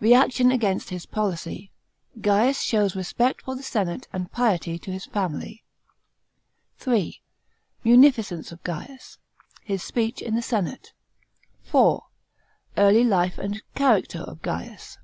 Reaction 0.00 0.50
against 0.50 0.88
his 0.88 1.04
policy. 1.04 1.70
Gaius 2.18 2.62
shows 2.62 2.96
respect 2.96 3.42
for 3.42 3.54
the 3.54 3.62
senate 3.62 4.08
and 4.14 4.32
piety 4.32 4.78
to 4.78 4.90
his 4.90 5.04
family.§ 5.04 5.62
3. 6.82 7.20
Munificence 7.84 8.50
of 8.50 8.62
Gaius. 8.64 9.18
His 9.62 9.82
speech 9.82 10.22
in 10.22 10.36
the 10.36 10.40
senate.§ 10.40 10.94
4. 11.70 12.02
Early 12.78 13.04
life 13.04 13.36
and 13.36 13.60
character 13.74 14.20
of 14.20 14.40
Gaius. 14.40 14.96